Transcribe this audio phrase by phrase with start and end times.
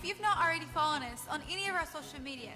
[0.00, 2.52] if you've not already followed us on any of our social media,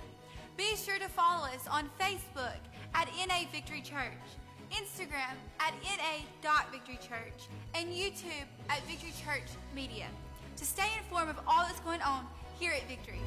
[0.56, 2.56] be sure to follow us on Facebook
[2.94, 4.24] at NA Victory Church,
[4.72, 10.06] Instagram at na.victorychurch, and YouTube at Victory Church Media
[10.56, 12.26] to stay informed of all that's going on
[12.58, 13.20] here at Victory.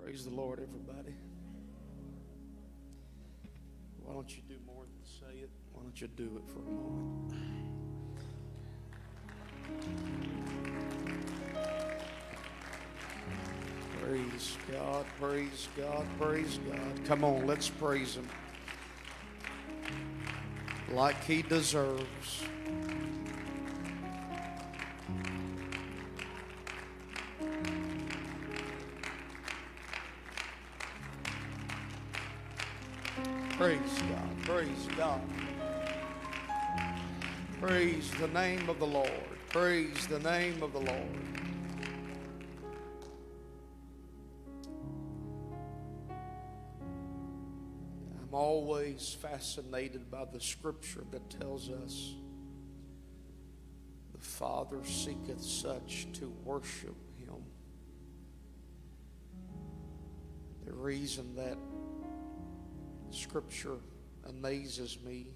[0.00, 1.16] Praise the Lord, everybody.
[3.98, 5.50] Why don't you do more than say it?
[5.72, 7.34] Why don't you do it for a moment?
[14.06, 17.04] Praise God, praise God, praise God.
[17.06, 18.28] Come on, let's praise Him
[20.92, 22.44] like He deserves.
[33.56, 33.78] Praise
[34.10, 35.20] God, praise God.
[37.58, 39.10] Praise the name of the Lord.
[39.48, 41.33] Praise the name of the Lord.
[48.34, 52.14] I'm always fascinated by the scripture that tells us
[54.12, 57.44] the Father seeketh such to worship him.
[60.66, 61.56] The reason that
[63.10, 63.76] scripture
[64.28, 65.28] amazes me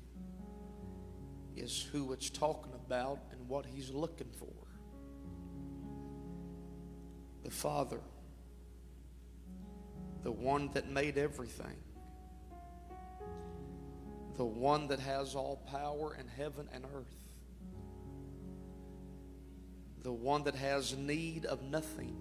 [1.55, 4.67] is who it's talking about and what he's looking for.
[7.45, 8.01] The Father,
[10.25, 11.77] the one that made everything,
[14.39, 17.13] the one that has all power in heaven and earth,
[20.05, 22.17] the one that has need of nothing,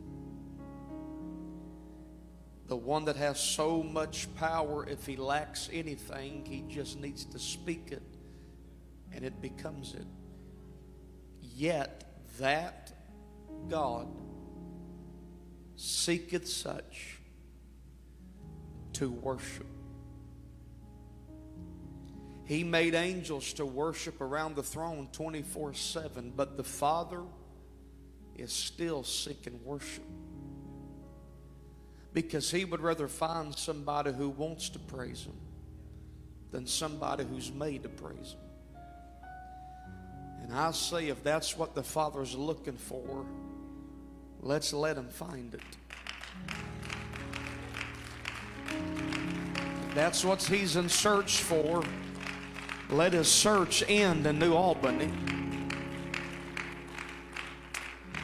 [2.66, 7.38] the one that has so much power, if he lacks anything, he just needs to
[7.38, 8.02] speak it
[9.14, 10.08] and it becomes it.
[11.40, 12.04] Yet
[12.40, 12.92] that
[13.70, 14.08] God
[15.76, 17.20] seeketh such
[18.94, 19.68] to worship.
[22.48, 27.22] He made angels to worship around the throne 24 7, but the Father
[28.38, 30.06] is still seeking worship.
[32.14, 35.36] Because He would rather find somebody who wants to praise Him
[36.52, 38.40] than somebody who's made to praise Him.
[40.44, 43.26] And I say, if that's what the Father's looking for,
[44.40, 45.62] let's let Him find it.
[49.94, 51.84] That's what He's in search for.
[52.90, 55.12] Let His search end in New Albany.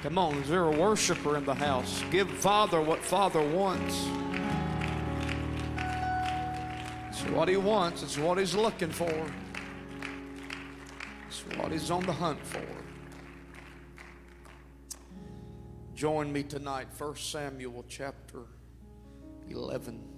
[0.02, 2.04] Come on, is there a worshiper in the house?
[2.12, 4.06] Give Father what Father wants.
[7.10, 9.26] It's what He wants, it's what He's looking for
[11.34, 12.62] it's what he's on the hunt for.
[15.96, 18.44] Join me tonight, 1 Samuel chapter
[19.50, 20.13] 11.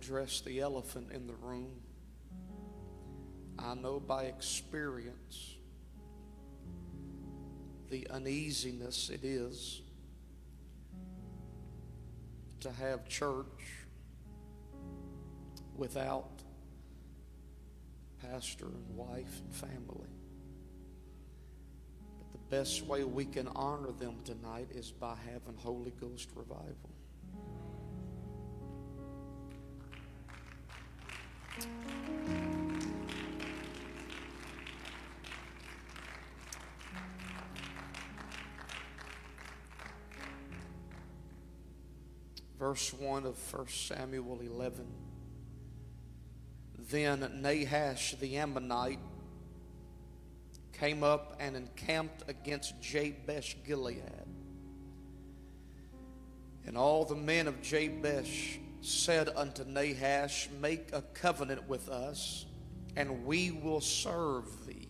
[0.00, 1.70] Address the elephant in the room.
[3.58, 5.56] I know by experience
[7.90, 9.82] the uneasiness it is
[12.60, 13.84] to have church
[15.76, 16.30] without
[18.22, 20.08] pastor and wife and family.
[22.18, 26.89] But the best way we can honor them tonight is by having Holy Ghost revival.
[42.60, 44.84] Verse 1 of 1 Samuel 11.
[46.90, 48.98] Then Nahash the Ammonite
[50.74, 54.02] came up and encamped against Jabesh Gilead.
[56.66, 62.44] And all the men of Jabesh said unto Nahash, Make a covenant with us,
[62.94, 64.88] and we will serve thee.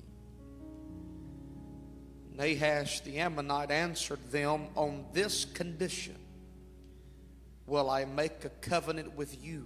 [2.36, 6.16] Nahash the Ammonite answered them on this condition
[7.70, 9.64] will I make a covenant with you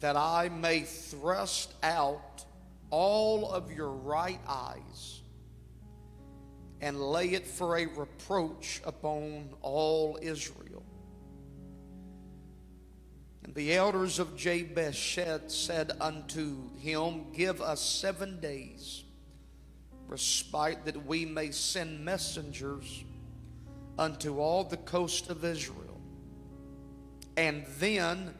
[0.00, 2.44] that I may thrust out
[2.90, 5.22] all of your right eyes
[6.82, 10.82] and lay it for a reproach upon all Israel.
[13.44, 19.04] And the elders of Jabesh said, unto him, Give us seven days,
[20.08, 23.04] respite that we may send messengers
[23.98, 25.91] unto all the coast of Israel.
[27.36, 28.34] And then,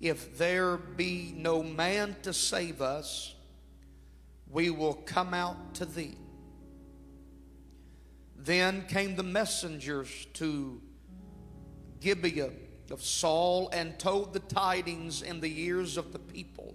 [0.00, 3.34] if there be no man to save us,
[4.50, 6.16] we will come out to thee.
[8.36, 10.80] Then came the messengers to
[12.00, 12.50] Gibeah
[12.90, 16.74] of Saul and told the tidings in the ears of the people.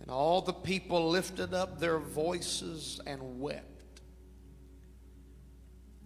[0.00, 3.69] And all the people lifted up their voices and wept.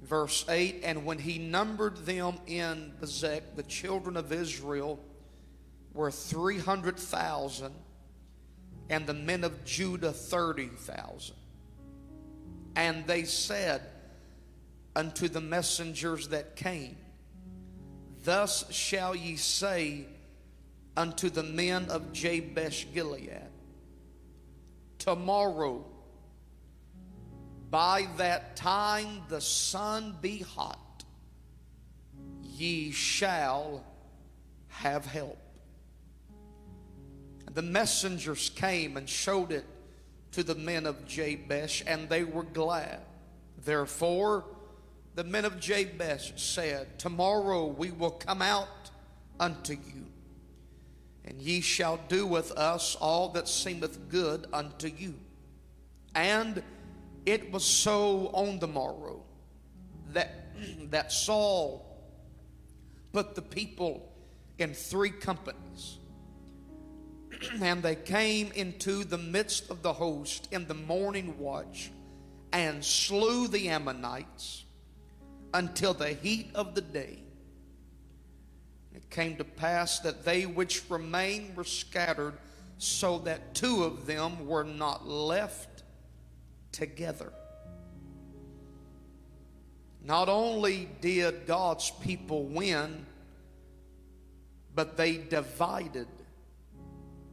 [0.05, 5.01] Verse 8 And when he numbered them in Bezek, the children of Israel
[5.95, 7.73] were 300,000,
[8.91, 11.35] and the men of Judah 30,000.
[12.77, 13.83] And they said
[14.95, 16.97] unto the messengers that came,
[18.25, 20.07] Thus shall ye say
[20.97, 23.49] unto the men of Jabesh Gilead,
[24.99, 25.85] Tomorrow,
[27.75, 31.03] by that time the sun be hot,
[32.45, 33.85] ye shall
[34.69, 35.39] have help.
[37.53, 39.65] The messengers came and showed it
[40.31, 43.01] to the men of Jabesh, and they were glad.
[43.65, 44.45] Therefore,
[45.17, 48.93] the men of Jabesh said, Tomorrow we will come out
[49.41, 50.07] unto you,
[51.25, 55.15] and ye shall do with us all that seemeth good unto you.
[56.15, 56.63] And
[57.27, 59.23] it was so on the morrow
[60.13, 60.57] that,
[60.91, 61.85] that Saul
[63.13, 64.13] put the people
[64.59, 65.99] in three companies.
[67.61, 71.91] and they came into the midst of the host in the morning watch
[72.53, 74.65] and slew the Ammonites
[75.53, 77.19] until the heat of the day.
[78.95, 82.35] It came to pass that they which remained were scattered,
[82.79, 85.74] so that two of them were not left
[86.75, 87.33] together.
[90.03, 93.07] Not only did God's people win,
[94.75, 96.09] but they divided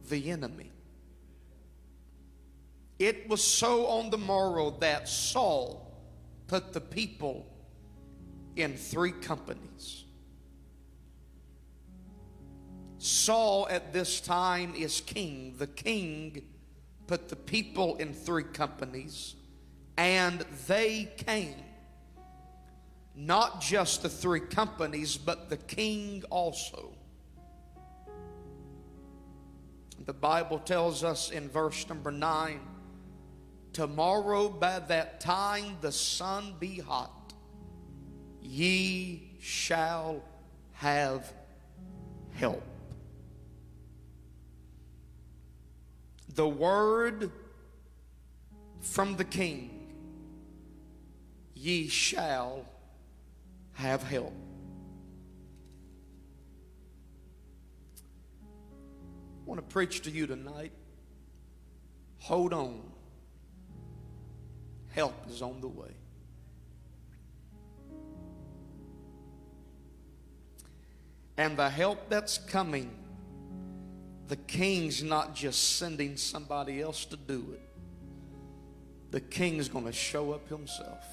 [0.08, 0.70] the enemy.
[2.98, 5.92] It was so on the morrow that Saul
[6.46, 7.44] put the people
[8.54, 10.04] in three companies.
[12.98, 15.56] Saul at this time is king.
[15.58, 16.44] The king
[17.12, 19.34] put the people in three companies,
[19.98, 21.62] and they came.
[23.14, 26.94] Not just the three companies, but the king also.
[30.06, 32.62] The Bible tells us in verse number nine
[33.74, 37.34] tomorrow by that time the sun be hot
[38.40, 40.22] ye shall
[40.72, 41.30] have
[42.30, 42.71] help.
[46.28, 47.30] The word
[48.80, 49.88] from the king,
[51.54, 52.64] ye shall
[53.74, 54.34] have help.
[59.42, 60.72] I want to preach to you tonight.
[62.20, 62.80] Hold on.
[64.90, 65.90] Help is on the way.
[71.36, 72.90] And the help that's coming,
[74.32, 77.68] the king's not just sending somebody else to do it,
[79.10, 81.04] the king's going to show up himself.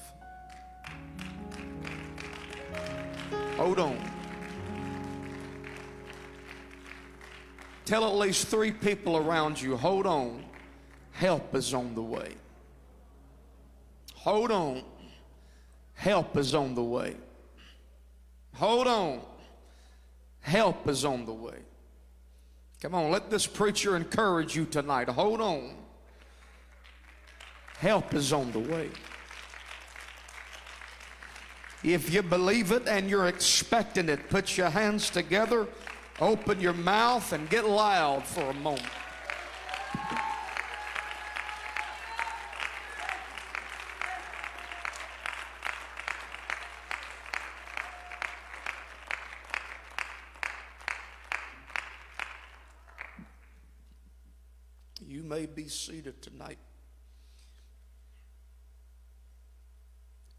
[3.58, 3.98] Hold on.
[7.84, 10.42] Tell at least three people around you, hold on,
[11.12, 12.32] help is on the way.
[14.14, 14.82] Hold on,
[15.92, 17.16] help is on the way.
[18.54, 19.20] Hold on,
[20.40, 21.58] Help is on the way.
[22.80, 25.08] Come on, let this preacher encourage you tonight.
[25.08, 25.74] Hold on.
[27.78, 28.90] Help is on the way.
[31.82, 35.66] If you believe it and you're expecting it, put your hands together,
[36.20, 38.82] open your mouth, and get loud for a moment.
[55.30, 56.58] May be seated tonight.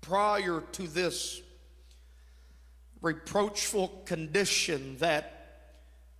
[0.02, 1.42] Prior to this
[3.02, 5.70] reproachful condition that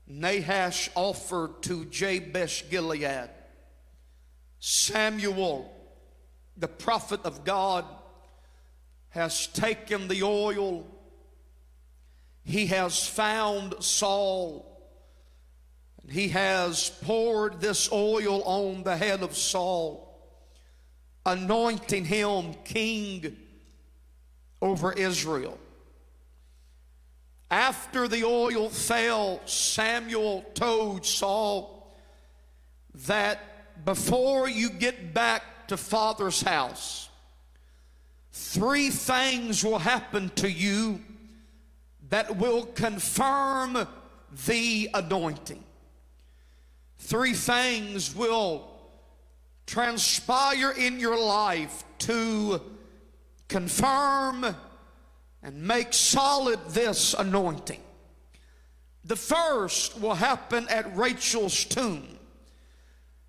[0.08, 3.30] Nahash offered to Jabesh Gilead,
[4.62, 5.70] Samuel,
[6.56, 7.84] the prophet of God,
[9.10, 10.88] has taken the oil.
[12.46, 14.71] He has found Saul
[16.10, 20.08] he has poured this oil on the head of Saul.
[21.26, 23.38] anointing him king
[24.62, 25.58] over Israel.
[27.50, 31.96] After the oil fell, Samuel told Saul
[33.08, 37.10] that before you get back to Father's house,
[38.32, 41.02] three things will happen to you
[42.10, 43.88] that will confirm
[44.48, 45.64] the anointing.
[47.02, 48.70] Three things will
[49.66, 52.62] transpire in your life to
[53.50, 54.56] confirm
[55.44, 57.82] and make solid this anointing.
[59.04, 62.08] The first will happen at Rachel's tomb,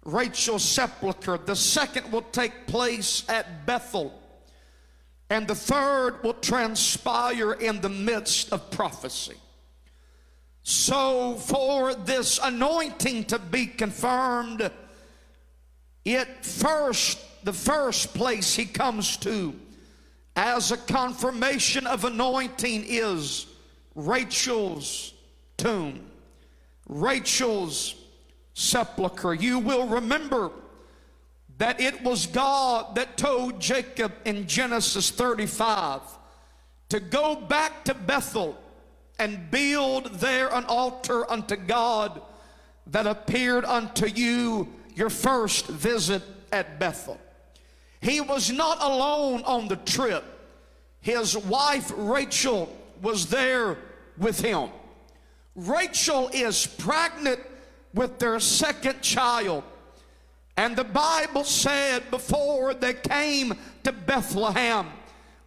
[0.05, 1.39] Rachel's sepulchre.
[1.39, 4.13] The second will take place at Bethel.
[5.31, 9.37] And the third will transpire in the midst of prophecy.
[10.65, 14.71] So, for this anointing to be confirmed,
[16.05, 19.59] it first, the first place he comes to
[20.37, 23.47] as a confirmation of anointing is
[23.95, 25.15] Rachel's
[25.57, 26.07] tomb,
[26.89, 27.97] Rachel's
[28.55, 29.35] sepulchre.
[29.35, 30.53] You will remember
[31.59, 36.01] that it was God that told Jacob in Genesis 35
[36.89, 38.62] to go back to Bethel
[39.19, 42.21] and build there an altar unto God
[42.89, 47.19] that appeared unto you your first visit at Bethel.
[48.01, 50.25] He was not alone on the trip.
[51.01, 53.79] His wife Rachel was there
[54.19, 54.71] with him.
[55.55, 57.41] Rachel is pregnant
[57.95, 59.65] with their second child.
[60.57, 63.55] And the Bible said before they came
[63.85, 64.89] to Bethlehem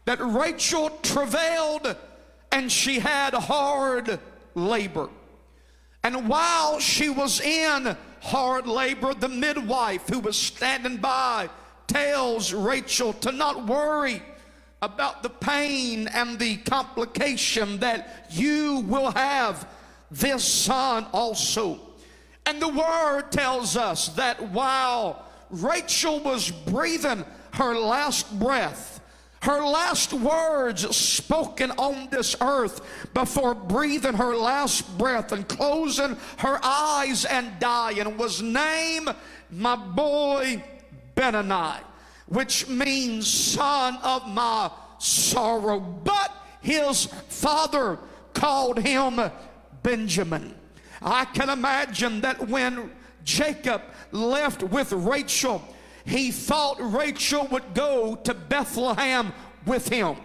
[0.06, 1.96] that Rachel travailed
[2.56, 4.18] and she had hard
[4.56, 5.10] labor.
[6.06, 11.50] And while she was in hard labor, the midwife who was standing by
[11.88, 14.24] tells Rachel to not worry
[14.82, 19.68] about the pain and the complication that you will have
[20.10, 21.78] this son also.
[22.46, 28.95] And the word tells us that while Rachel was breathing her last breath,
[29.46, 32.82] her last words spoken on this earth
[33.14, 39.08] before breathing her last breath and closing her eyes and dying was name
[39.52, 40.64] my boy
[41.14, 41.80] Benoni,
[42.28, 45.80] which means son of my sorrow.
[45.80, 48.00] But his father
[48.34, 49.20] called him
[49.84, 50.56] Benjamin.
[51.04, 52.90] I can imagine that when
[53.24, 55.62] Jacob left with Rachel,
[56.06, 59.34] he thought Rachel would go to Bethlehem
[59.66, 60.18] with him.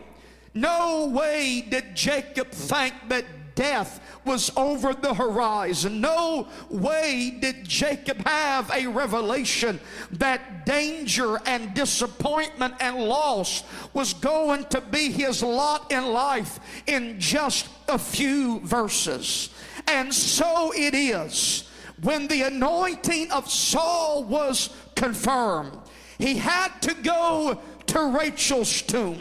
[0.53, 6.01] No way did Jacob think that death was over the horizon.
[6.01, 9.81] No way did Jacob have a revelation
[10.13, 17.19] that danger and disappointment and loss was going to be his lot in life in
[17.21, 19.51] just a few verses.
[19.87, 21.69] And so it is
[22.03, 25.73] when the anointing of Saul was confirmed.
[26.19, 29.19] He had to go to Rachel's tomb.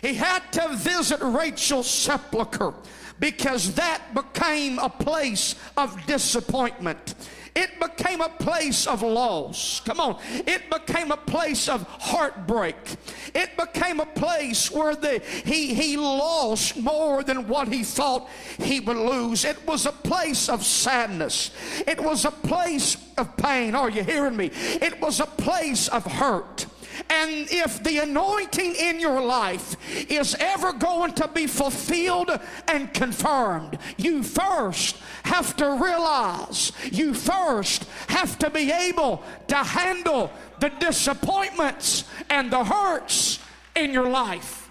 [0.00, 2.72] He had to visit Rachel's sepulchre
[3.20, 7.14] because that became a place of disappointment.
[7.58, 9.80] It became a place of loss.
[9.80, 10.20] Come on.
[10.30, 12.76] It became a place of heartbreak.
[13.34, 18.78] It became a place where the, he, he lost more than what he thought he
[18.78, 19.44] would lose.
[19.44, 21.50] It was a place of sadness.
[21.84, 23.74] It was a place of pain.
[23.74, 24.52] Are you hearing me?
[24.54, 26.66] It was a place of hurt.
[27.10, 29.76] And if the anointing in your life
[30.10, 32.30] is ever going to be fulfilled
[32.66, 40.30] and confirmed, you first have to realize, you first have to be able to handle
[40.60, 43.38] the disappointments and the hurts
[43.74, 44.67] in your life.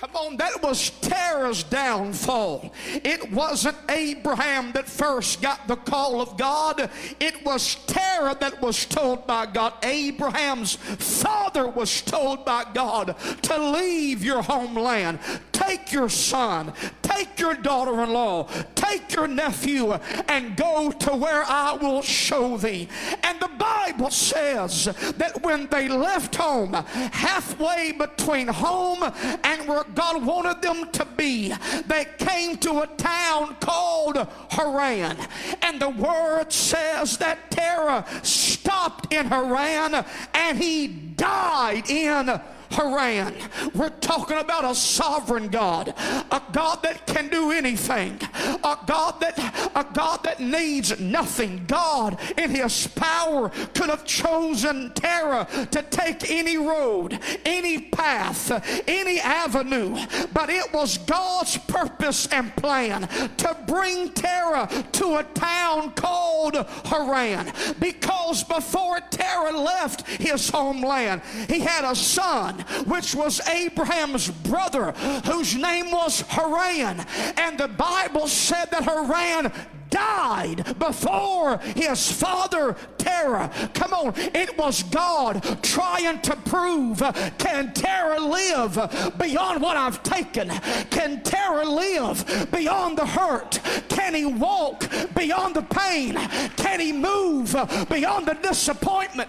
[0.00, 2.72] Come on, that was Terah's downfall.
[2.86, 6.88] It wasn't Abraham that first got the call of God.
[7.18, 9.72] It was Terah that was told by God.
[9.82, 15.18] Abraham's father was told by God to leave your homeland,
[15.50, 19.94] take your son, take your daughter in law, take your nephew,
[20.28, 22.88] and go to where I will show thee.
[23.24, 24.84] And the Bible says
[25.16, 29.02] that when they left home, halfway between home
[29.42, 31.52] and God wanted them to be,
[31.86, 34.16] they came to a town called
[34.50, 35.16] Haran.
[35.62, 40.04] And the word says that Terah stopped in Haran
[40.34, 42.40] and he died in
[42.70, 43.34] Haran.
[43.74, 45.94] We're talking about a sovereign God,
[46.30, 48.20] a God that can do anything,
[48.64, 49.38] a God that
[49.74, 51.64] a God that needs nothing.
[51.66, 58.50] God in his power could have chosen Terah to take any road, any path,
[58.88, 59.96] any avenue,
[60.32, 63.02] but it was God's purpose and plan
[63.36, 71.60] to bring Terah to a town called Haran because before Terah left his homeland, he
[71.60, 74.92] had a son, which was Abraham's brother,
[75.24, 77.04] whose name was Haran.
[77.36, 79.52] And the Bible said that Haran
[79.90, 83.50] died before his father Terah.
[83.74, 87.02] Come on, it was God trying to prove
[87.38, 90.50] can Terah live beyond what I've taken?
[90.90, 93.60] Can Terah live beyond the hurt?
[93.88, 96.14] Can he walk beyond the pain?
[96.56, 97.56] Can he move
[97.88, 99.28] beyond the disappointment?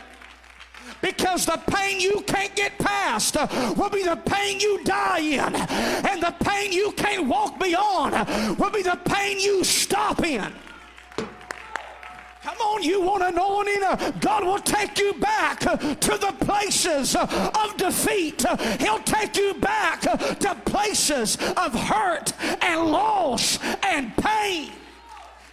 [1.02, 5.56] Because the pain you can't get past uh, will be the pain you die in,
[5.56, 10.52] and the pain you can't walk beyond uh, will be the pain you stop in.
[12.42, 13.84] Come on, you want anointing?
[13.84, 18.44] Uh, God will take you back to the places of defeat.
[18.80, 24.72] He'll take you back to places of hurt and loss and pain.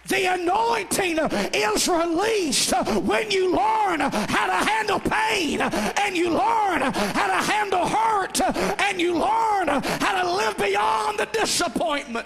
[0.07, 1.17] The anointing
[1.53, 2.71] is released
[3.03, 8.39] when you learn how to handle pain and you learn how to handle hurt
[8.79, 12.25] and you learn how to live beyond the disappointment.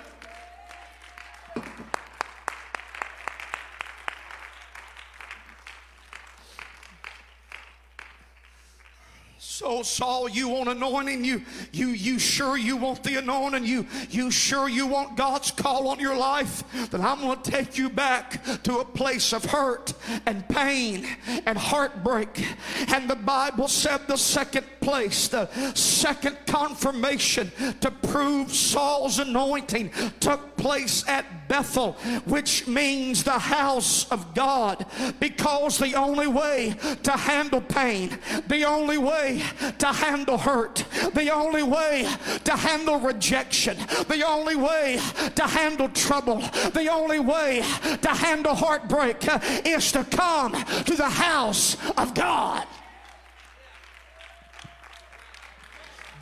[9.61, 11.23] So Saul, you want anointing?
[11.23, 13.63] You you you sure you want the anointing?
[13.63, 16.63] You you sure you want God's call on your life?
[16.89, 19.93] Then I'm going to take you back to a place of hurt
[20.25, 21.05] and pain
[21.45, 22.43] and heartbreak.
[22.87, 27.51] And the Bible said the second place, the second confirmation
[27.81, 31.93] to prove Saul's anointing took place at Bethel,
[32.25, 34.85] which means the house of God,
[35.19, 39.41] because the only way to handle pain, the only way
[39.79, 42.07] to handle hurt, the only way
[42.43, 43.75] to handle rejection,
[44.07, 44.99] the only way
[45.35, 46.37] to handle trouble,
[46.73, 47.63] the only way
[48.01, 49.17] to handle heartbreak
[49.65, 50.53] is to come
[50.85, 52.65] to the house of God.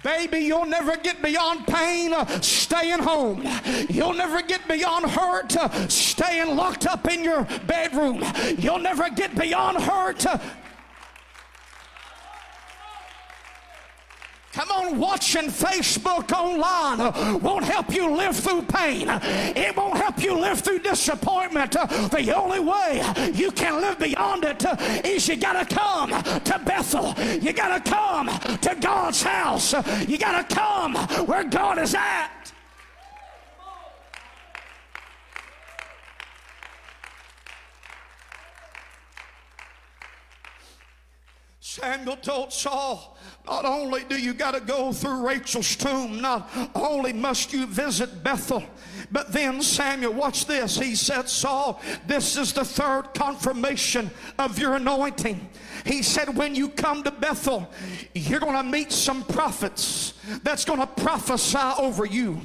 [0.04, 3.46] Baby, you'll never get beyond pain uh, staying home.
[3.90, 8.24] You'll never get beyond hurt uh, staying locked up in your bedroom.
[8.58, 10.38] You'll never get beyond hurt uh,
[14.72, 19.08] on, watching Facebook online won't help you live through pain.
[19.10, 21.72] It won't help you live through disappointment.
[21.72, 23.04] The only way
[23.34, 24.64] you can live beyond it
[25.06, 27.14] is you got to come to Bethel.
[27.42, 29.74] You got to come to God's house.
[30.08, 32.40] You got to come where God is at.
[41.62, 43.16] Samuel told Saul,
[43.50, 48.24] not only do you got to go through Rachel's tomb, not only must you visit
[48.24, 48.64] Bethel,
[49.12, 50.78] but then Samuel, watch this.
[50.78, 55.50] He said, Saul, this is the third confirmation of your anointing.
[55.90, 57.68] He said, when you come to Bethel,
[58.14, 62.40] you're going to meet some prophets that's going to prophesy over you.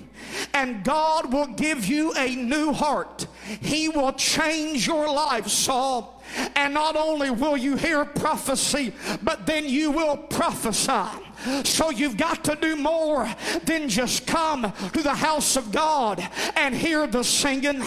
[0.54, 3.26] And God will give you a new heart.
[3.61, 6.22] He will change your life, Saul.
[6.57, 11.20] And not only will you hear prophecy, but then you will prophesy.
[11.64, 13.28] So you've got to do more
[13.64, 16.26] than just come to the house of God
[16.57, 17.83] and hear the singing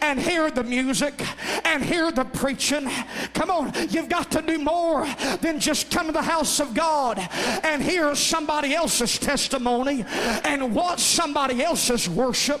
[0.00, 1.22] and hear the music
[1.64, 2.90] and hear the preaching.
[3.34, 5.01] Come on, you've got to do more
[5.40, 7.18] than just come to the house of God
[7.62, 10.04] and hear somebody else's testimony
[10.44, 12.60] and watch somebody else's worship.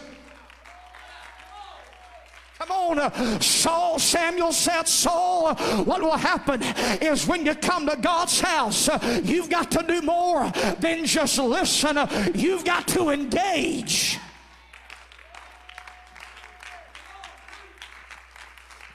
[2.58, 6.62] Come on, uh, Saul, Samuel said, Saul, uh, what will happen
[7.02, 11.38] is when you come to God's house, uh, you've got to do more than just
[11.38, 11.98] listen,
[12.36, 14.20] you've got to engage.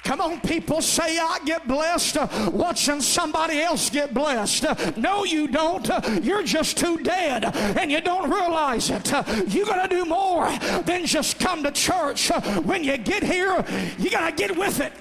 [0.08, 2.15] Come on, people say, I get blessed
[2.54, 4.96] watching somebody else get blessed.
[4.96, 5.86] No, you don't.
[6.24, 7.43] You're just too dead
[7.78, 9.06] and you don't realize it.
[9.54, 10.50] You got to do more
[10.84, 12.30] than just come to church.
[12.63, 13.65] When you get here,
[14.00, 14.93] you got to get with it.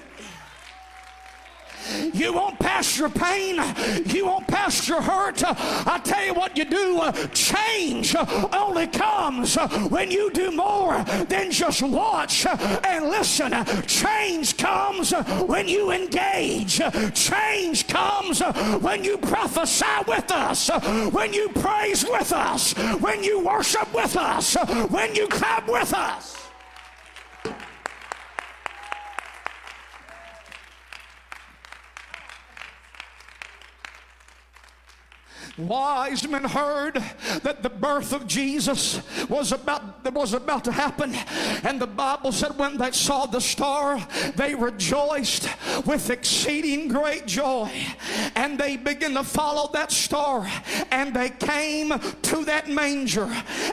[2.13, 3.61] You won't pass your pain.
[4.05, 5.43] You won't pass your hurt.
[5.45, 7.01] I tell you what you do.
[7.33, 8.15] Change
[8.53, 9.55] only comes
[9.89, 13.53] when you do more than just watch and listen.
[13.85, 15.11] Change comes
[15.45, 16.81] when you engage.
[17.13, 18.41] Change comes
[18.81, 20.69] when you prophesy with us,
[21.11, 24.55] when you praise with us, when you worship with us,
[24.89, 26.36] when you clap with us.
[35.57, 36.95] Wise men heard
[37.43, 41.13] that the birth of Jesus was about was about to happen.
[41.63, 43.99] And the Bible said when they saw the star
[44.35, 45.49] they rejoiced
[45.85, 47.71] with exceeding great joy.
[48.35, 50.47] And they began to follow that star
[50.91, 53.29] and they came to that manger.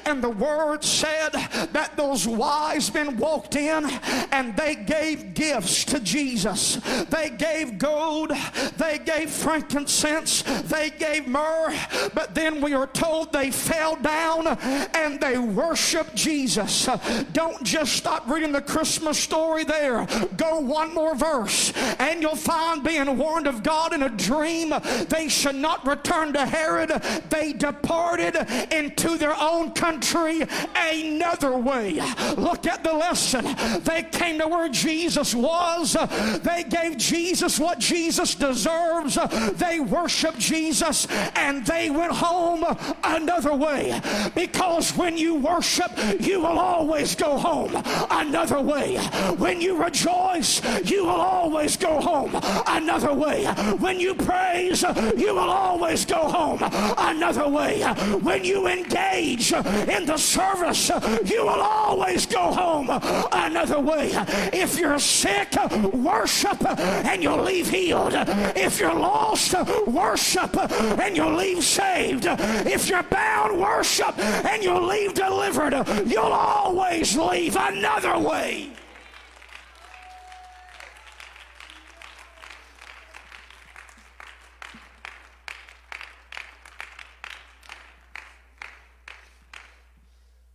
[0.07, 1.31] And the word said
[1.73, 3.85] that those wise men walked in
[4.33, 6.77] and they gave gifts to Jesus.
[7.11, 8.33] They gave gold.
[8.77, 10.43] They gave frankincense.
[10.43, 11.74] They gave myrrh
[12.15, 16.89] but then we are told they fell down and they worshiped Jesus.
[17.33, 20.07] Don't just stop reading the Christmas story there.
[20.37, 24.73] Go one more verse, and you'll find being warned of God in a dream,
[25.09, 26.91] they should not return to Herod.
[27.31, 28.37] They departed
[28.73, 30.43] into their own country
[30.77, 32.01] another way.
[32.37, 33.45] Look at the lesson.
[33.85, 35.97] They came to where Jesus was,
[36.43, 39.19] they gave Jesus what Jesus deserves,
[39.55, 42.65] they worshiped Jesus, and they went home
[43.03, 44.01] another way.
[44.35, 47.73] Because when you worship, you will always go home
[48.11, 48.97] another way.
[49.37, 52.35] When you rejoice, you will always go home
[52.67, 53.45] another way.
[53.79, 54.83] When you praise,
[55.17, 56.61] you will always go home
[56.99, 57.83] another way.
[58.23, 60.91] When you engage in the service,
[61.25, 62.89] you will always go home
[63.33, 64.11] another way.
[64.53, 65.55] If you're sick,
[65.93, 68.15] worship and you'll leave healed.
[68.57, 69.55] If you're lost,
[69.87, 70.57] worship
[71.01, 72.27] and you'll leave saved.
[72.27, 75.75] If you're bound, worship and you'll leave delivered.
[76.07, 78.71] You'll always leave another way.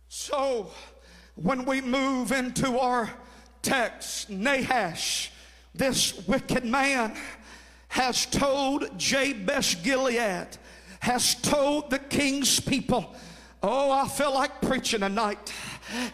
[0.08, 0.70] So,
[1.34, 3.10] when we move into our
[3.62, 5.30] text, Nahash,
[5.74, 7.16] this wicked man,
[7.88, 10.46] has told Jabesh Gilead
[11.00, 13.14] has told the king's people,
[13.62, 15.52] Oh, I feel like preaching tonight.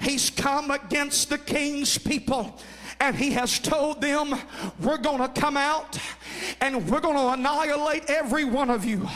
[0.01, 2.59] He's come against the king's people
[2.99, 4.35] and he has told them,
[4.81, 5.99] We're going to come out
[6.61, 9.09] and we're going to annihilate every one of you.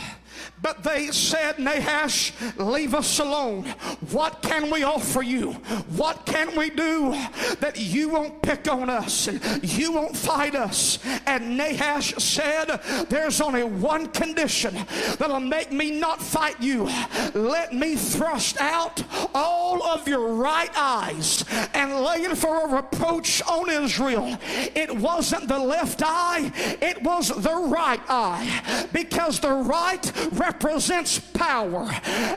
[0.61, 3.63] But they said, Nahash, leave us alone.
[4.11, 5.53] What can we offer you?
[5.95, 7.11] What can we do
[7.59, 10.99] that you won't pick on us and you won't fight us?
[11.25, 14.75] And Nahash said, There's only one condition
[15.17, 16.89] that'll make me not fight you.
[17.33, 23.41] Let me thrust out all of your right eyes and lay it for a reproach
[23.43, 24.37] on Israel.
[24.75, 26.51] It wasn't the left eye,
[26.81, 28.87] it was the right eye.
[28.93, 31.89] Because the right represents power.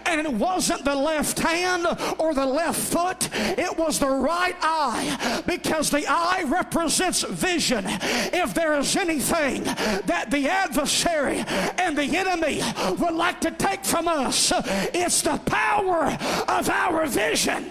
[0.07, 1.87] And it wasn't the left hand
[2.19, 7.85] or the left foot, it was the right eye because the eye represents vision.
[7.87, 11.45] If there is anything that the adversary
[11.79, 12.61] and the enemy
[12.99, 14.53] would like to take from us,
[14.95, 16.17] it's the power
[16.49, 17.71] of our vision.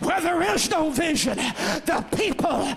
[0.00, 2.68] Where there is no vision, the people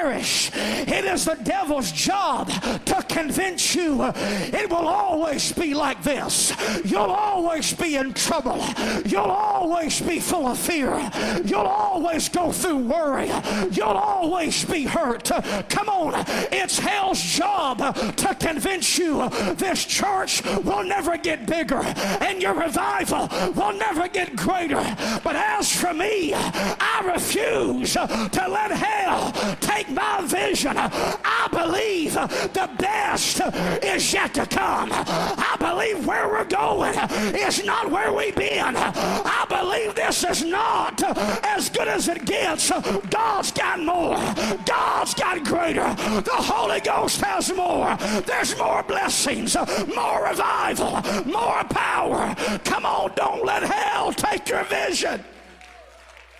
[0.00, 0.50] perish.
[0.54, 2.48] It is the devil's job
[2.86, 6.52] to convince you it will always be like this.
[6.84, 8.64] You'll always be in trouble.
[9.04, 11.10] You'll always be full of fear.
[11.44, 13.30] You'll always go through worry.
[13.72, 15.30] You'll always be hurt.
[15.68, 17.78] Come on, it's hell's job
[18.16, 21.82] to convince you this church will never get bigger
[22.20, 24.82] and your revival will never get greater.
[25.22, 30.76] But as for me, I refuse to let hell take my vision.
[30.76, 33.40] I believe the best
[33.82, 34.90] is yet to come.
[34.92, 36.94] I believe where we're going
[37.34, 38.76] is not where we've been.
[38.76, 41.02] I believe this is not
[41.44, 42.70] as good as it gets.
[43.10, 44.16] God's got more.
[44.64, 45.94] God's got greater.
[46.22, 47.96] The Holy Ghost has more.
[48.26, 49.56] There's more blessings,
[49.94, 52.34] more revival, more power.
[52.64, 55.24] Come on, don't let hell take your vision.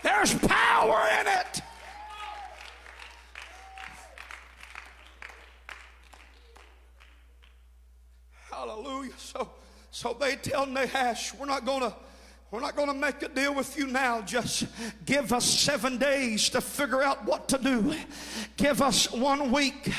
[0.03, 1.61] There's power in it.
[9.33, 9.49] So,
[9.93, 11.95] so they tell Nahash, we're not gonna,
[12.51, 14.23] We're not going to make a deal with you now.
[14.23, 14.67] Just
[15.07, 17.95] give us seven days to figure out what to do.
[18.57, 19.93] Give us one week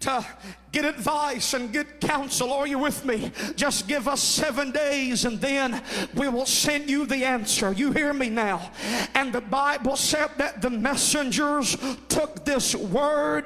[0.00, 0.26] to
[0.72, 2.52] get advice and get counsel.
[2.52, 3.30] Are you with me?
[3.56, 5.82] Just give us seven days and then
[6.14, 7.72] we will send you the answer.
[7.72, 8.70] You hear me now?
[9.14, 11.76] And the Bible said that the messengers
[12.08, 13.44] took this word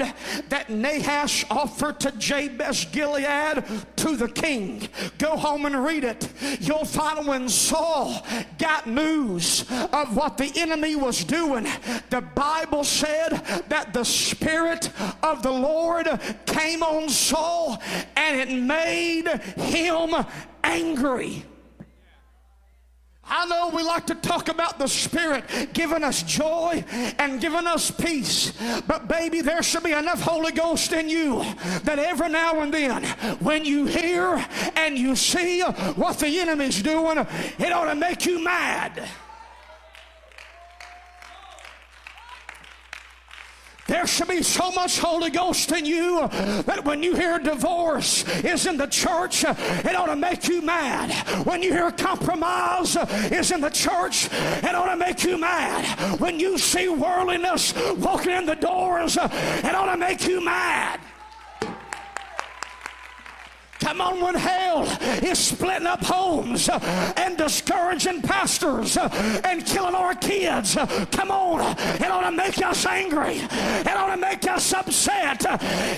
[0.49, 3.65] that Nahash offered to Jabesh Gilead
[3.97, 4.89] to the king.
[5.19, 6.29] Go home and read it.
[6.61, 8.25] You'll find when Saul
[8.59, 11.67] got news of what the enemy was doing,
[12.11, 13.31] the Bible said
[13.69, 14.91] that the Spirit
[15.23, 16.07] of the Lord
[16.47, 17.81] came on Saul
[18.17, 20.15] and it made him
[20.63, 21.45] angry.
[23.29, 26.85] I know we like to talk about the Spirit giving us joy
[27.19, 28.53] and giving us peace,
[28.87, 31.43] but baby, there should be enough Holy Ghost in you
[31.83, 33.05] that every now and then,
[33.41, 34.45] when you hear
[34.77, 39.09] and you see what the enemy's doing, it ought to make you mad.
[43.87, 46.29] There should be so much Holy Ghost in you
[46.65, 51.13] that when you hear divorce is in the church, it ought to make you mad.
[51.47, 52.97] When you hear compromise
[53.31, 56.19] is in the church, it ought to make you mad.
[56.21, 61.01] When you see worldliness walking in the doors, it ought to make you mad.
[63.87, 64.83] Come on, when hell
[65.23, 66.81] is splitting up homes uh,
[67.17, 69.09] and discouraging pastors uh,
[69.45, 73.37] and killing our kids, uh, come on, it ought to make us angry.
[73.37, 75.47] It ought to make us upset.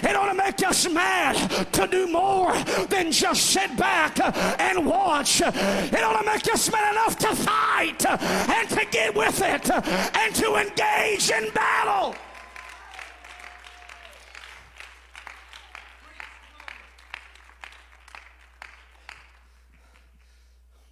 [0.05, 2.53] It ought to make us mad to do more
[2.91, 4.21] than just sit back
[4.61, 5.41] and watch.
[5.41, 10.35] It ought to make us mad enough to fight and to get with it and
[10.35, 12.15] to engage in battle.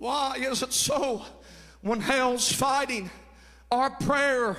[0.06, 1.24] Why is it so
[1.80, 3.10] when hell's fighting,
[3.72, 4.56] our prayer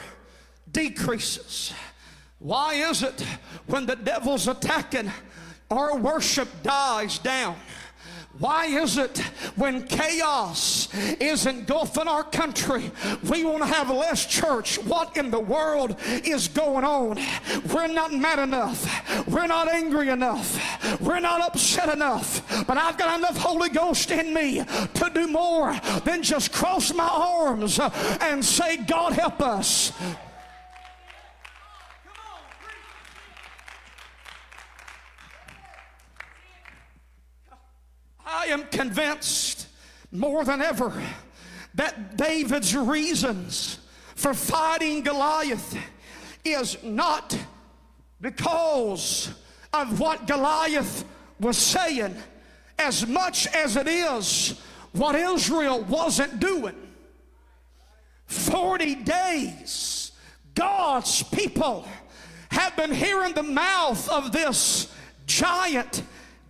[0.69, 1.71] decreases?
[2.39, 3.25] Why is it
[3.67, 5.09] when the devil's attacking,
[5.71, 7.55] our worship dies down?
[8.39, 9.17] Why is it
[9.55, 12.91] when chaos is engulfing our country,
[13.29, 14.77] we want to have less church?
[14.83, 17.19] What in the world is going on?
[17.73, 19.27] We're not mad enough.
[19.27, 21.01] We're not angry enough.
[21.01, 22.65] We're not upset enough.
[22.67, 27.07] But I've got enough Holy Ghost in me to do more than just cross my
[27.07, 27.79] arms
[28.21, 29.91] and say, God help us.
[38.47, 39.67] I am convinced
[40.09, 40.93] more than ever
[41.75, 43.79] that David's reasons
[44.15, 45.77] for fighting Goliath
[46.45, 47.37] is not
[48.21, 49.33] because
[49.73, 51.03] of what Goliath
[51.41, 52.15] was saying
[52.79, 54.57] as much as it is
[54.93, 56.75] what Israel wasn't doing.
[58.27, 60.13] 40 days,
[60.55, 61.85] God's people
[62.49, 64.89] have been hearing the mouth of this
[65.25, 66.01] giant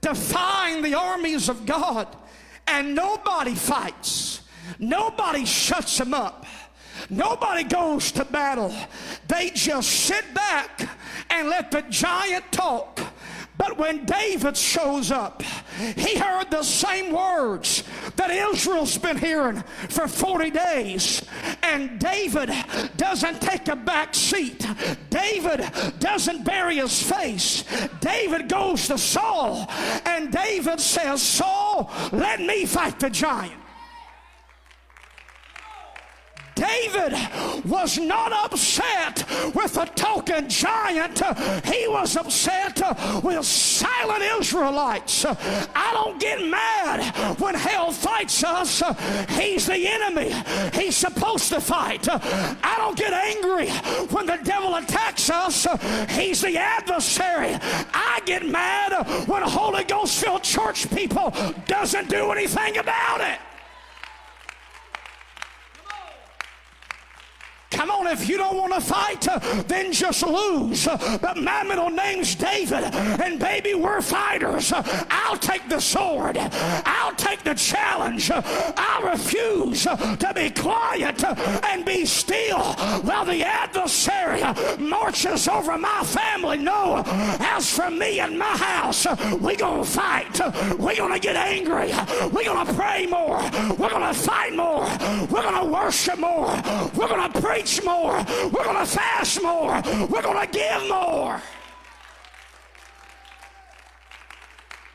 [0.07, 2.07] defying the armies of God,
[2.65, 4.41] and nobody fights.
[4.79, 6.45] Nobody shuts them up.
[7.09, 8.73] Nobody goes to battle.
[9.27, 10.89] They just sit back
[11.29, 12.99] and let the giant talk.
[13.57, 17.83] But when David shows up, he heard the same words
[18.15, 21.23] that Israel's been hearing for 40 days.
[21.63, 22.51] And David
[22.97, 24.65] doesn't take a back seat.
[25.09, 25.65] David
[25.99, 27.63] doesn't bury his face.
[27.99, 29.67] David goes to Saul,
[30.05, 33.61] and David says, Saul, let me fight the giant.
[36.57, 37.13] David
[37.65, 41.21] was not upset with a token giant.
[41.65, 42.81] He was upset
[43.23, 45.25] with silent Israelites.
[45.25, 48.81] I don't get mad when hell fights us.
[49.37, 50.33] He's the enemy.
[50.73, 52.07] He's supposed to fight.
[52.09, 53.69] I don't get angry
[54.09, 55.67] when the devil attacks us.
[56.11, 57.57] He's the adversary.
[57.93, 61.33] I get mad when Holy Ghost filled church people
[61.67, 63.39] doesn't do anything about it.
[67.77, 69.37] Come on, if you don't want to fight, uh,
[69.67, 70.87] then just lose.
[70.87, 74.71] Uh, but my middle name's David, and baby, we're fighters.
[74.71, 76.39] Uh, I'll take the sword.
[76.39, 78.31] I'll take the challenge.
[78.31, 78.41] Uh,
[78.75, 81.35] I'll refuse uh, to be quiet uh,
[81.65, 84.41] and be still while the adversary
[84.79, 86.57] marches over my family.
[86.57, 89.05] No, as for me and my house,
[89.39, 90.39] we're going to fight.
[90.79, 91.91] We're going to get angry.
[92.31, 93.37] We're going to pray more.
[93.77, 94.81] We're going to fight more.
[95.29, 96.47] We're going to worship more.
[96.95, 98.17] We're going to preach preach more.
[98.51, 99.81] We're going to fast more.
[100.07, 101.41] We're going to give more.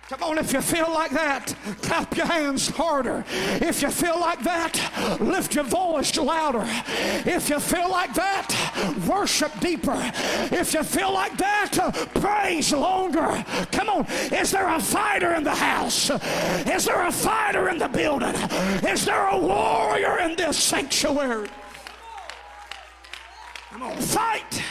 [0.09, 3.25] Come on, if you feel like that, clap your hands harder.
[3.63, 6.65] If you feel like that, lift your voice louder.
[7.25, 8.55] If you feel like that,
[9.09, 9.97] worship deeper.
[10.51, 13.43] If you feel like that, praise longer.
[13.73, 16.11] Come on, is there a fighter in the house?
[16.11, 18.35] Is there a fighter in the building?
[18.87, 21.49] Is there a warrior in this sanctuary?
[23.73, 24.63] I'm on fight.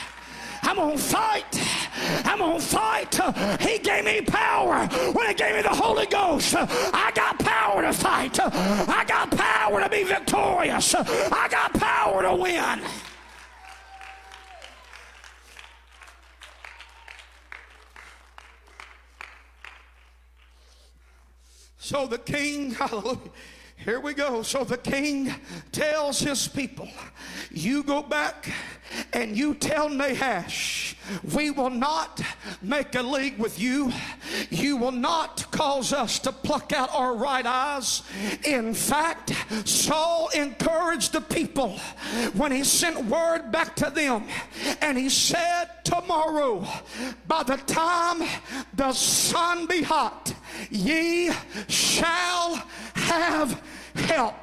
[0.64, 2.26] I'm going to fight.
[2.26, 3.62] I'm going to fight.
[3.62, 6.56] He gave me power when He gave me the Holy Ghost.
[6.56, 8.40] I got power to fight.
[8.40, 10.94] I got power to be victorious.
[10.96, 12.82] I got power to win.
[21.80, 23.18] So the king, hallelujah.
[23.84, 24.44] Here we go.
[24.44, 25.34] So the king
[25.72, 26.88] tells his people,
[27.50, 28.48] You go back
[29.12, 30.96] and you tell Nahash,
[31.34, 32.22] we will not
[32.62, 33.92] make a league with you.
[34.52, 38.04] You will not cause us to pluck out our right eyes.
[38.46, 39.34] In fact,
[39.66, 41.80] Saul encouraged the people
[42.36, 44.26] when he sent word back to them
[44.82, 46.68] and he said, Tomorrow,
[47.28, 48.28] by the time
[48.76, 50.36] the sun be hot,
[50.70, 51.32] ye
[51.68, 52.64] shall
[52.94, 53.60] have
[53.96, 54.36] help.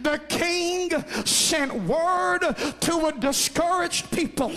[0.00, 0.90] The king
[1.24, 2.40] sent word
[2.80, 4.50] to a discouraged people.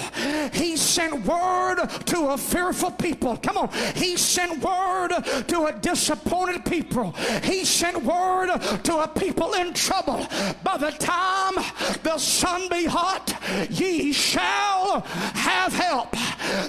[0.53, 3.37] He sent word to a fearful people.
[3.37, 3.69] Come on.
[3.95, 5.09] He sent word
[5.47, 7.11] to a disappointed people.
[7.43, 8.49] He sent word
[8.83, 10.27] to a people in trouble.
[10.63, 11.55] By the time
[12.03, 13.33] the sun be hot,
[13.69, 16.15] ye shall have help.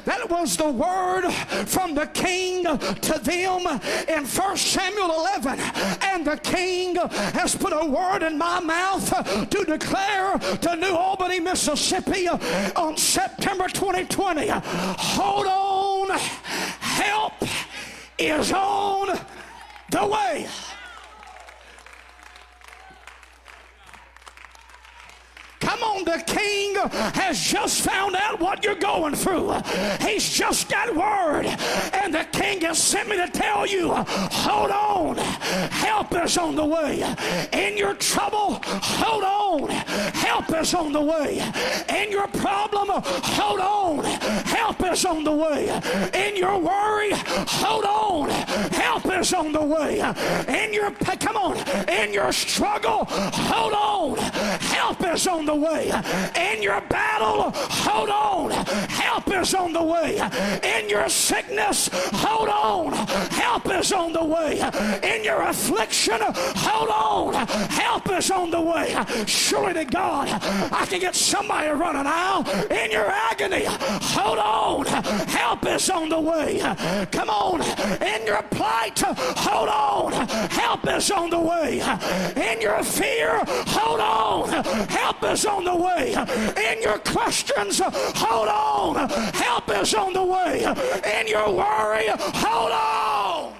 [0.04, 1.30] That was the word
[1.66, 5.58] from the king to them in 1 Samuel 11.
[6.02, 11.40] And the king has put a word in my mouth to declare to New Albany,
[11.40, 14.48] Mississippi on September 2020.
[14.48, 17.34] Hold on, help
[18.18, 19.18] is on
[19.90, 20.46] the way.
[25.72, 26.74] Come on, the king
[27.14, 29.54] has just found out what you're going through.
[30.06, 31.46] He's just got word.
[31.94, 35.16] And the king has sent me to tell you hold on.
[35.16, 37.02] Help is on the way.
[37.54, 39.70] In your trouble, hold on.
[39.70, 41.38] Help is on the way.
[41.88, 44.04] In your problem, hold on.
[44.44, 45.68] Help is on the way.
[46.12, 48.28] In your worry, hold on.
[48.72, 50.00] Help is on the way.
[50.48, 51.56] In your, come on,
[51.88, 54.18] in your struggle, hold on.
[54.60, 55.90] Help is on the the way.
[56.36, 58.50] In your battle, hold on.
[58.88, 60.18] Help is on the way.
[60.62, 62.92] In your sickness, hold on.
[63.30, 64.60] Help is on the way.
[65.02, 67.46] In your affliction, hold on.
[67.68, 68.96] Help is on the way.
[69.26, 70.28] Surely to God,
[70.72, 72.44] I can get somebody running out.
[72.70, 74.86] In your agony, hold on.
[75.28, 76.58] Help is on the way.
[77.10, 77.60] Come on.
[78.02, 80.26] In your plight, hold on.
[80.48, 81.80] Help is on the way.
[82.36, 84.48] In your fear, hold on.
[84.88, 86.12] Help is is on the way.
[86.72, 89.08] In your questions, hold on.
[89.34, 90.64] Help is on the way.
[91.20, 93.54] In your worry, hold on.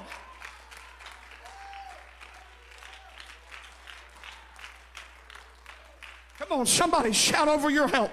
[6.38, 8.11] Come on, somebody shout over your help.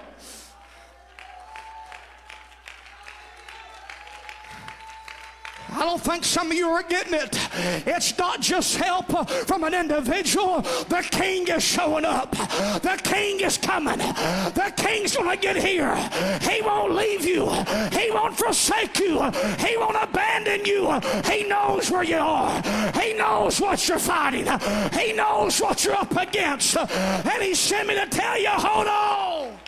[5.72, 7.38] I don't think some of you are getting it.
[7.86, 9.06] It's not just help
[9.46, 10.60] from an individual.
[10.60, 12.32] The king is showing up.
[12.32, 13.98] The king is coming.
[13.98, 15.94] The king's going to get here.
[16.42, 17.48] He won't leave you.
[17.92, 19.20] He won't forsake you.
[19.58, 21.00] He won't abandon you.
[21.30, 22.62] He knows where you are.
[23.00, 24.46] He knows what you're fighting.
[24.98, 26.76] He knows what you're up against.
[26.76, 29.58] And he sent me to tell you, hold on.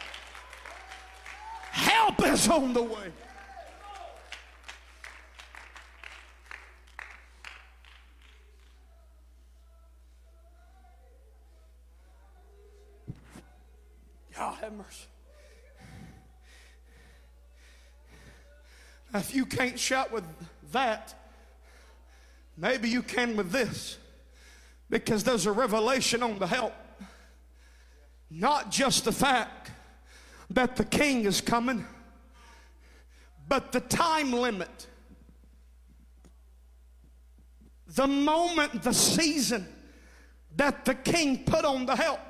[1.71, 3.13] Help is on the way.
[14.37, 15.07] God have mercy.
[19.13, 20.25] Now, if you can't shout with
[20.73, 21.15] that,
[22.57, 23.99] maybe you can with this
[24.89, 26.75] because there's a revelation on the help.
[28.31, 29.71] Not just the fact
[30.51, 31.85] that the king is coming,
[33.49, 34.87] but the time limit.
[37.89, 39.67] The moment, the season
[40.57, 42.21] that the king put on the help.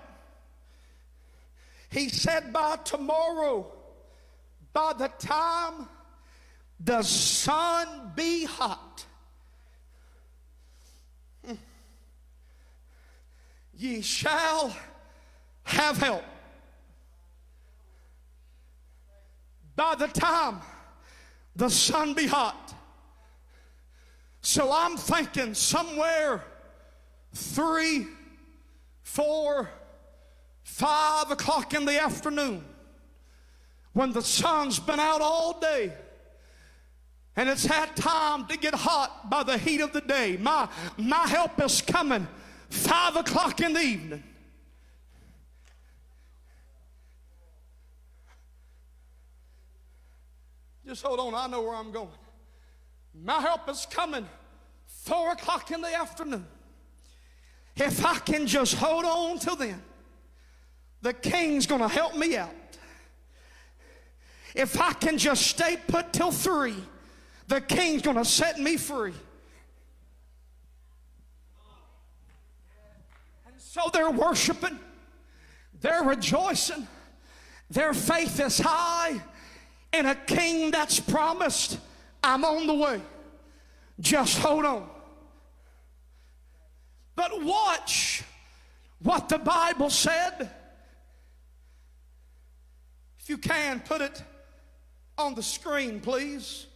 [1.93, 3.71] He said, by tomorrow,
[4.73, 5.87] by the time
[6.81, 9.05] the sun be hot,
[11.45, 11.53] hmm.
[13.77, 14.75] ye shall
[15.65, 16.25] have help.
[19.77, 20.61] By the time
[21.55, 22.75] the sun be hot,
[24.41, 26.43] So I'm thinking somewhere
[27.35, 28.07] three,
[29.03, 29.69] four,
[30.63, 32.65] five o'clock in the afternoon
[33.93, 35.93] when the sun's been out all day
[37.37, 40.37] and it's had time to get hot by the heat of the day.
[40.39, 42.27] My, my help is coming
[42.69, 44.23] five o'clock in the evening.
[50.87, 52.09] Just hold on, I know where I'm going.
[53.15, 54.27] My help is coming
[54.87, 56.47] four o'clock in the afternoon.
[57.77, 59.81] If I can just hold on till then,
[61.03, 62.55] the king's gonna help me out.
[64.55, 66.77] If I can just stay put till three,
[67.49, 69.15] the king's gonna set me free.
[73.47, 74.79] And so they're worshiping,
[75.81, 76.87] they're rejoicing,
[77.69, 79.21] their faith is high
[79.93, 81.79] in a king that's promised,
[82.23, 83.01] I'm on the way.
[84.01, 84.89] Just hold on.
[87.15, 88.23] But watch
[89.01, 90.51] what the Bible said.
[93.33, 94.23] You can, put it
[95.17, 96.67] on the screen, please.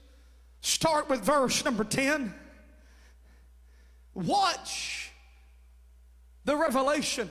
[0.63, 2.33] Start with verse number 10.
[4.15, 5.11] Watch
[6.47, 7.31] the revelation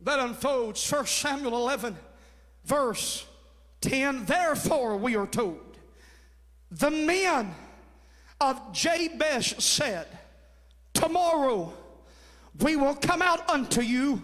[0.00, 0.90] that unfolds.
[0.90, 1.94] 1 Samuel 11,
[2.64, 3.26] verse
[3.82, 4.24] 10.
[4.24, 5.76] Therefore, we are told,
[6.70, 7.54] the men
[8.40, 10.06] of Jabesh said,
[10.94, 11.70] Tomorrow
[12.60, 14.22] we will come out unto you,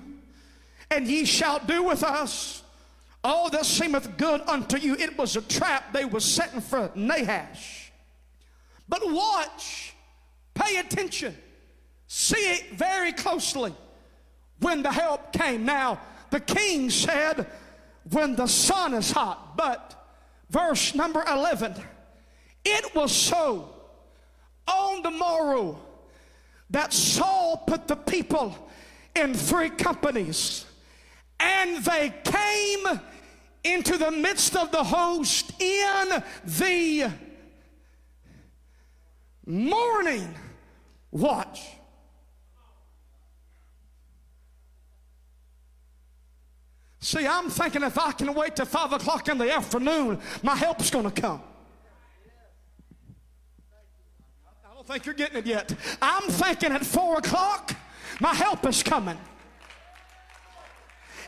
[0.90, 2.62] and ye shall do with us
[3.24, 4.94] all that seemeth good unto you.
[4.94, 7.92] It was a trap they were setting for Nahash.
[8.88, 9.94] But watch,
[10.54, 11.36] pay attention,
[12.08, 13.74] see it very closely
[14.58, 15.64] when the help came.
[15.64, 16.00] Now,
[16.30, 17.46] the king said,
[18.10, 19.94] When the sun is hot, but
[20.50, 21.74] verse number 11,
[22.64, 23.72] it was so
[24.66, 25.78] on the morrow
[26.70, 28.56] that Saul put the people
[29.14, 30.64] in three companies,
[31.38, 33.00] and they came
[33.64, 37.10] into the midst of the host in the
[39.46, 40.34] morning
[41.10, 41.60] watch.
[47.00, 50.88] See, I'm thinking if I can wait till five o'clock in the afternoon, my help's
[50.88, 51.42] going to come.
[54.64, 55.74] I don't think you're getting it yet.
[56.00, 57.74] I'm thinking at four o'clock,
[58.20, 59.18] my help is coming.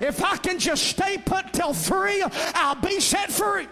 [0.00, 2.24] If I can just stay put till three,
[2.54, 3.68] I'll be set free.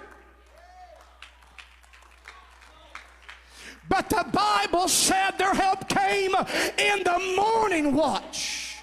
[3.89, 6.35] But the Bible said their help came
[6.79, 8.79] in the morning watch.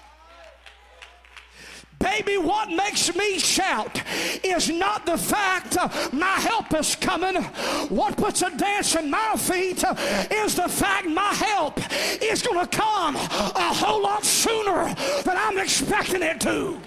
[1.98, 4.02] Baby, what makes me shout
[4.42, 5.76] is not the fact
[6.12, 7.42] my help is coming.
[7.90, 9.84] What puts a dance in my feet
[10.30, 11.78] is the fact my help
[12.22, 16.80] is going to come a whole lot sooner than I'm expecting it to.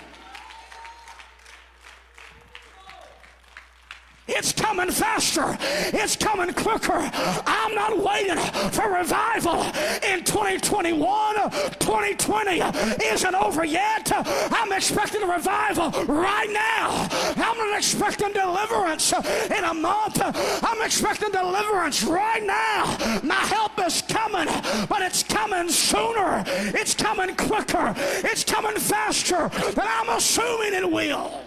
[4.27, 5.57] It's coming faster.
[5.61, 7.09] It's coming quicker.
[7.45, 8.37] I'm not waiting
[8.71, 9.63] for revival
[10.01, 11.35] in 2021.
[11.79, 12.61] 2020
[13.03, 14.11] isn't over yet.
[14.15, 17.07] I'm expecting revival right now.
[17.35, 20.21] I'm not expecting deliverance in a month.
[20.21, 23.19] I'm expecting deliverance right now.
[23.23, 24.47] My help is coming,
[24.87, 26.43] but it's coming sooner.
[26.47, 27.93] It's coming quicker.
[27.97, 31.42] It's coming faster than I'm assuming it will.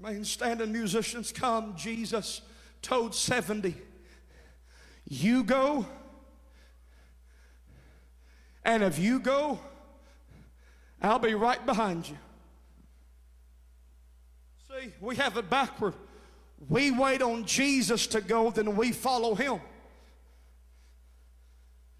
[0.00, 1.74] Remain standing, musicians, come.
[1.76, 2.42] Jesus
[2.82, 3.74] told 70,
[5.08, 5.86] You go,
[8.64, 9.58] and if you go,
[11.02, 12.16] I'll be right behind you.
[14.68, 15.94] See, we have it backward.
[16.68, 19.60] We wait on Jesus to go, then we follow him.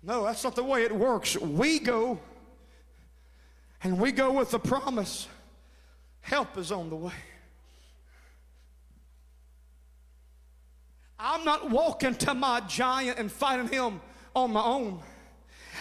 [0.05, 1.37] No, that's not the way it works.
[1.37, 2.21] We go,
[3.83, 5.27] and we go with the promise
[6.21, 7.13] help is on the way.
[11.19, 14.01] I'm not walking to my giant and fighting him
[14.35, 15.01] on my own.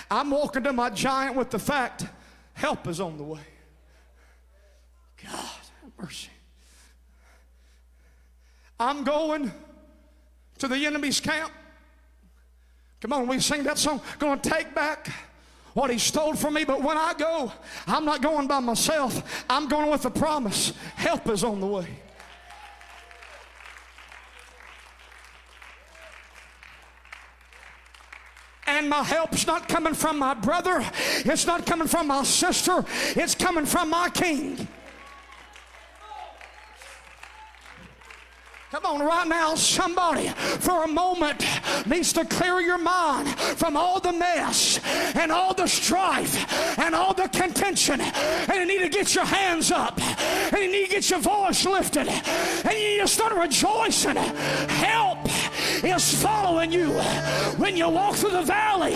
[0.09, 2.05] I'm walking to my giant with the fact
[2.53, 3.41] help is on the way.
[5.23, 6.29] God, have mercy.
[8.79, 9.51] I'm going
[10.59, 11.51] to the enemy's camp.
[13.01, 14.01] Come on, we sing that song.
[14.19, 15.11] To take back
[15.73, 16.63] what he stole from me.
[16.63, 17.51] But when I go,
[17.85, 19.45] I'm not going by myself.
[19.49, 20.73] I'm going with the promise.
[20.95, 21.87] Help is on the way.
[28.77, 30.85] And my help's not coming from my brother,
[31.25, 34.67] it's not coming from my sister, it's coming from my king.
[38.69, 41.43] Come on, right now, somebody for a moment
[41.87, 44.79] needs to clear your mind from all the mess
[45.15, 47.99] and all the strife and all the contention.
[47.99, 49.99] And you need to get your hands up
[50.53, 54.17] and you need to get your voice lifted and you need to start rejoicing.
[54.17, 55.26] Help
[55.83, 56.91] is following you
[57.57, 58.93] when you walk through the valley.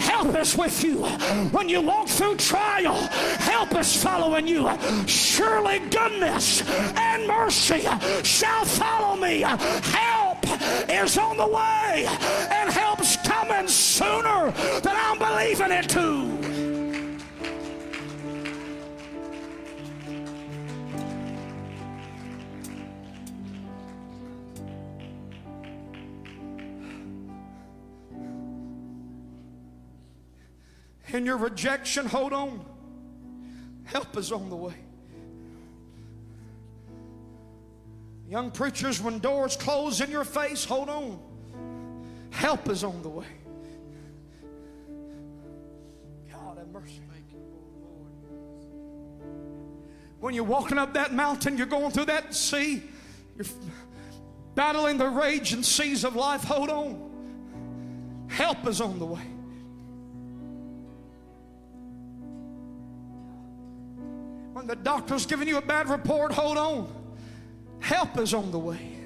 [0.00, 1.04] Help us with you
[1.52, 2.94] when you walk through trial.
[3.38, 4.68] Help us following you.
[5.06, 6.62] Surely goodness
[6.96, 7.86] and mercy
[8.22, 9.40] shall follow me.
[9.40, 10.38] Help
[10.88, 12.06] is on the way,
[12.50, 16.53] and help's coming sooner than I'm believing it to.
[31.12, 32.64] In your rejection, hold on.
[33.84, 34.74] Help is on the way.
[38.28, 41.20] Young preachers, when doors close in your face, hold on.
[42.30, 43.26] Help is on the way.
[46.32, 47.00] God have mercy.
[47.12, 48.08] Thank you, Lord.
[50.20, 52.82] When you're walking up that mountain, you're going through that sea,
[53.36, 53.46] you're
[54.54, 58.26] battling the rage and seas of life, hold on.
[58.28, 59.33] Help is on the way.
[64.64, 66.90] When the doctor's giving you a bad report, hold on.
[67.80, 68.96] Help is on the way.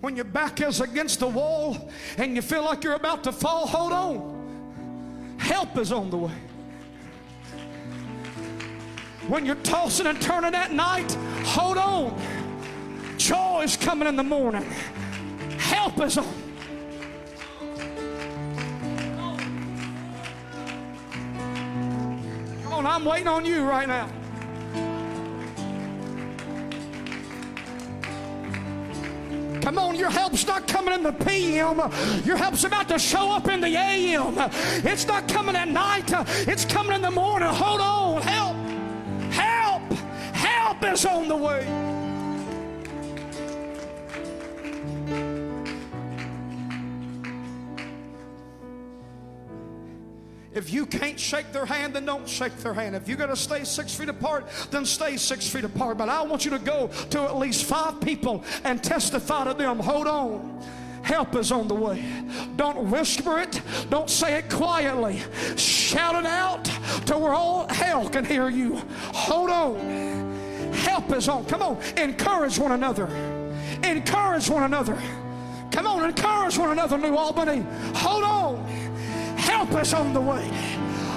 [0.00, 3.68] When your back is against the wall and you feel like you're about to fall,
[3.68, 5.36] hold on.
[5.38, 6.34] Help is on the way.
[9.28, 11.12] When you're tossing and turning at night,
[11.44, 12.20] hold on.
[13.16, 14.64] Joy is coming in the morning.
[15.56, 16.47] Help is on.
[22.78, 24.08] On, I'm waiting on you right now.
[29.60, 31.78] Come on, your help's not coming in the PM.
[32.24, 34.34] Your help's about to show up in the AM.
[34.84, 36.10] It's not coming at night,
[36.48, 37.48] it's coming in the morning.
[37.48, 38.56] Hold on, help,
[39.32, 39.82] help,
[40.32, 41.97] help is on the way.
[50.58, 52.96] If you can't shake their hand, then don't shake their hand.
[52.96, 55.96] If you're going to stay six feet apart, then stay six feet apart.
[55.96, 59.78] But I want you to go to at least five people and testify to them.
[59.78, 60.60] Hold on.
[61.04, 62.04] Help is on the way.
[62.56, 63.62] Don't whisper it.
[63.88, 65.22] Don't say it quietly.
[65.56, 66.64] Shout it out
[67.06, 68.82] to where all hell can hear you.
[69.14, 70.72] Hold on.
[70.72, 71.44] Help is on.
[71.44, 71.80] Come on.
[71.96, 73.06] Encourage one another.
[73.84, 74.98] Encourage one another.
[75.70, 77.64] Come on, encourage one another, New Albany.
[77.94, 78.47] Hold on.
[79.68, 80.48] Help is on the way.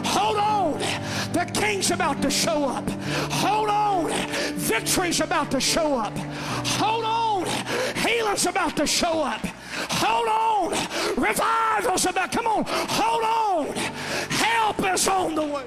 [0.04, 0.80] Hold on.
[1.32, 2.90] The king's about to show up.
[3.32, 4.12] Hold on.
[4.56, 6.12] Victory's about to show up.
[6.18, 7.46] Hold on.
[7.96, 9.40] Healing's about to show up.
[9.90, 10.72] Hold on.
[11.16, 12.32] Revival's about.
[12.34, 12.66] Come on.
[12.68, 13.76] Hold on.
[14.30, 15.64] Help us on the way.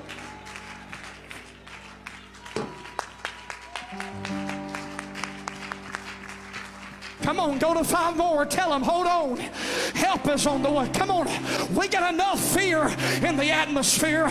[7.35, 8.47] Come on, go to five more.
[8.47, 9.39] Tell them, hold on.
[9.97, 10.89] Help us on the way.
[10.91, 11.27] Come on.
[11.75, 12.87] We got enough fear
[13.27, 14.27] in the atmosphere.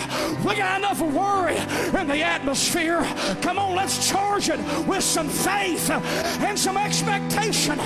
[0.45, 1.57] We got enough worry
[1.99, 3.01] in the atmosphere.
[3.41, 7.77] Come on, let's charge it with some faith and some expectation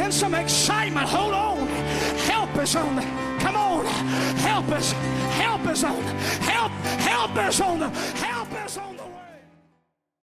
[0.00, 1.06] and some excitement.
[1.06, 1.68] Hold on.
[2.24, 2.96] Help us on
[3.42, 3.84] Come on.
[4.36, 4.92] Help us.
[4.92, 6.00] Help us on.
[6.40, 6.70] Help.
[6.70, 7.88] Help us on the.
[7.88, 8.41] Help